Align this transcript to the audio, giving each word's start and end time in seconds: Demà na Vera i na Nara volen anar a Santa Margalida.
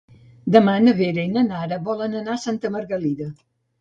Demà 0.55 0.73
na 0.85 0.93
Vera 1.01 1.27
i 1.29 1.33
na 1.35 1.43
Nara 1.49 1.79
volen 1.91 2.17
anar 2.21 2.35
a 2.39 2.43
Santa 2.47 2.73
Margalida. 2.77 3.29